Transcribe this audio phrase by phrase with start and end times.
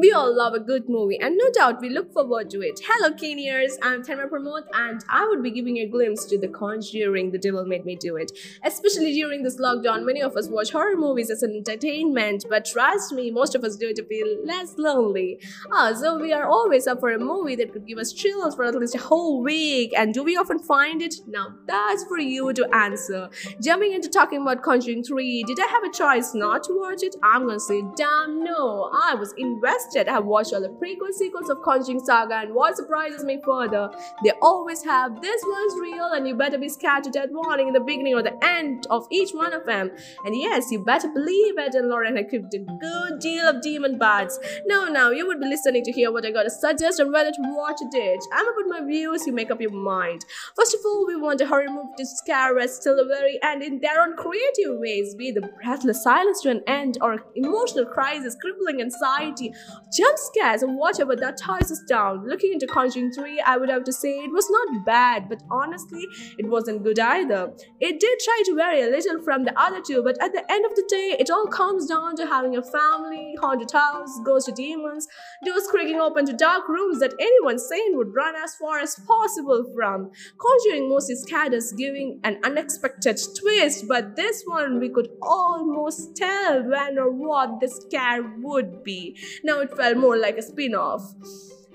[0.00, 2.80] We all love a good movie and no doubt we look forward to it.
[2.82, 7.32] Hello Keniers, I'm Thelma Pramod and I would be giving a glimpse to The Conjuring,
[7.32, 8.32] The Devil Made Me Do It.
[8.64, 13.12] Especially during this lockdown, many of us watch horror movies as an entertainment, but trust
[13.12, 15.38] me, most of us do it to feel less lonely.
[15.70, 18.64] Ah, so we are always up for a movie that could give us chills for
[18.64, 19.92] at least a whole week.
[19.94, 21.16] And do we often find it?
[21.26, 23.28] Now that's for you to answer.
[23.62, 27.16] Jumping into talking about Conjuring 3, did I have a choice not to watch it?
[27.22, 28.88] I'm gonna say damn no.
[28.94, 30.10] I was invested invested.
[30.10, 33.90] I have watched all the prequel sequels of Conjuring Saga and what surprises me further,
[34.24, 37.74] they always have this one's real and you better be scared to death warning in
[37.74, 39.90] the beginning or the end of each one of them.
[40.24, 44.38] And yes, you better believe Ed and Lorraine equipped a good deal of demon bats.
[44.66, 47.40] Now, now, you would be listening to hear what I gotta suggest and whether to
[47.40, 48.20] watch it.
[48.32, 50.24] I'm put my views, you make up your mind.
[50.56, 53.62] First of all, we want a horror movie to scare us till the very end
[53.62, 58.36] in their own creative ways, be the breathless silence to an end or emotional crisis,
[58.40, 59.52] crippling anxiety,
[59.92, 62.28] jump scares or whatever that ties us down.
[62.28, 66.06] Looking into Conjuring 3, I would have to say it was not bad, but honestly,
[66.38, 67.52] it wasn't good either.
[67.80, 70.64] It did try to vary a little from the other two, but at the end
[70.64, 75.06] of the day, it all comes down to having a family, haunted house, ghosts demons,
[75.44, 79.64] doors creaking open to dark rooms that anyone sane would run as far as possible
[79.74, 80.10] from.
[80.38, 86.62] Conjuring mostly scared us, giving an unexpected twist, but this one we could almost tell
[86.68, 89.16] when or what the scare would be.
[89.44, 91.14] Now felt more like a spin off.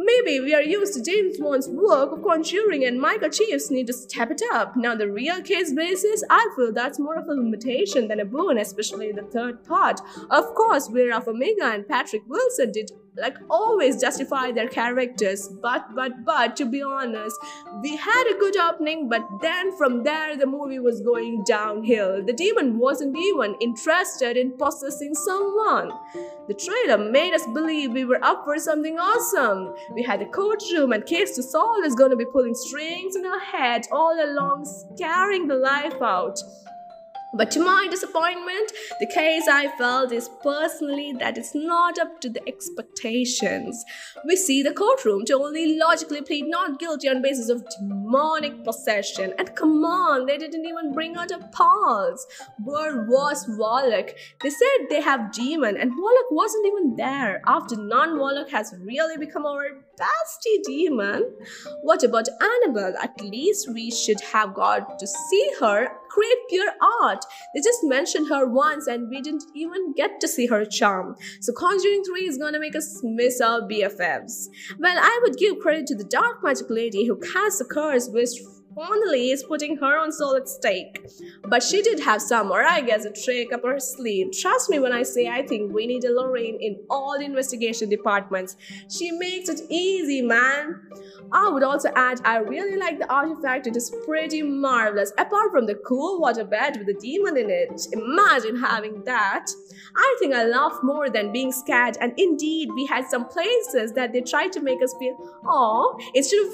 [0.00, 3.92] Maybe we are used to James Wan's work of Conjuring and Michael Chaves need to
[3.92, 4.76] step it up.
[4.76, 8.58] Now the real case basis, I feel that's more of a limitation than a boon,
[8.58, 10.00] especially in the third part.
[10.30, 15.48] Of course, Vera Farmiga and Patrick Wilson did like always justify their characters.
[15.62, 17.36] But but but to be honest
[17.82, 22.24] we had a good opening but then from there the movie was going downhill.
[22.24, 25.90] The demon wasn't even interested in possessing someone.
[26.48, 29.74] The trailer made us believe we were up for something awesome.
[29.94, 33.26] We had a courtroom and case to solve is going to be pulling strings in
[33.26, 36.38] our head all along scaring the life out
[37.34, 42.30] but to my disappointment, the case I felt is personally that it's not up to
[42.30, 43.84] the expectations.
[44.26, 49.34] We see the courtroom to only logically plead not guilty on basis of demonic possession.
[49.38, 52.26] And come on, they didn't even bring out a pulse.
[52.64, 54.12] Where was Valak?
[54.42, 57.42] They said they have demon and Valak wasn't even there.
[57.46, 59.66] After non-Valak has really become our
[59.98, 61.32] bestie demon.
[61.82, 62.94] What about Annabelle?
[63.02, 66.72] At least we should have got to see her create pure
[67.02, 67.24] art.
[67.54, 71.16] They just mentioned her once and we didn't even get to see her charm.
[71.40, 74.48] So Conjuring 3 is gonna make us miss our BFFs.
[74.78, 78.30] Well, I would give credit to the dark magic lady who cast the curse which
[78.78, 81.04] fondly is putting her on solid stake.
[81.44, 84.30] But she did have some, or I guess a trick up her sleeve.
[84.40, 87.88] Trust me when I say I think we need a Lorraine in all the investigation
[87.88, 88.56] departments.
[88.88, 90.80] She makes it easy, man.
[91.32, 95.12] I would also add, I really like the artifact, it is pretty marvelous.
[95.18, 99.46] Apart from the cool water bed with the demon in it, imagine having that.
[99.96, 104.12] I think I laughed more than being scared, and indeed, we had some places that
[104.12, 105.16] they tried to make us feel,
[105.46, 106.52] oh, instead of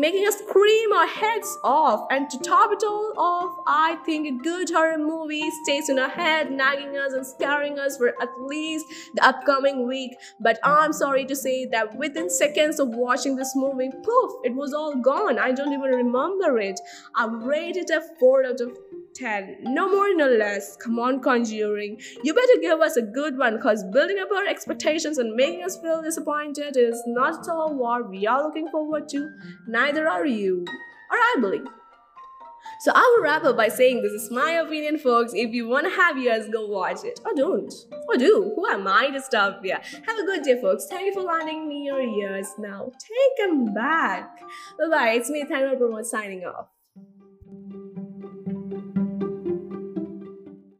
[0.00, 2.06] making us scream our heads off.
[2.10, 6.08] And to top it all off, I think a good horror movie stays in our
[6.08, 10.16] head, nagging us and scaring us for at least the upcoming week.
[10.40, 14.72] But I'm sorry to say that within seconds of watching this movie, poof, it was
[14.72, 15.38] all gone.
[15.38, 16.80] I don't even remember it.
[17.14, 18.76] I rated it a 4 out of
[19.14, 19.58] 10.
[19.62, 20.76] No more, no less.
[20.76, 22.00] Come on, Conjuring.
[22.22, 25.78] You better give us a good one because building up our expectations and making us
[25.78, 29.30] feel disappointed is not at all what we are looking forward to.
[29.68, 30.64] Neither are you.
[31.10, 31.66] Or I believe.
[32.80, 35.32] So I will wrap up by saying this is my opinion, folks.
[35.34, 37.20] If you want to have yours, go watch it.
[37.26, 37.72] Or don't.
[38.08, 38.52] Or do.
[38.56, 39.80] Who am I to stop here?
[40.06, 40.86] Have a good day, folks.
[40.88, 42.48] Thank you for lending me your ears.
[42.58, 44.40] Now, take them back.
[44.78, 45.10] Bye-bye.
[45.10, 46.68] It's me, Thelma Pramod, signing off.